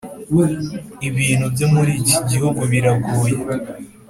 Ibintu 1.07 1.45
byo 1.53 1.67
muri 1.73 1.91
iki 2.01 2.17
gihugu 2.29 2.61
biragoye 2.71 3.37